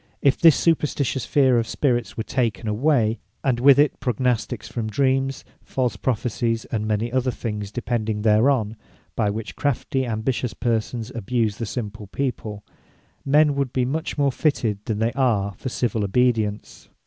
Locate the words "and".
3.43-3.59, 6.71-6.87